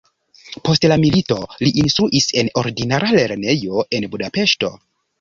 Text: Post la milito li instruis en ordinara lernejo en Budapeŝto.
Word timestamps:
Post 0.69 0.87
la 0.91 0.97
milito 1.03 1.37
li 1.65 1.71
instruis 1.83 2.29
en 2.43 2.51
ordinara 2.65 3.15
lernejo 3.21 3.89
en 4.01 4.13
Budapeŝto. 4.17 4.77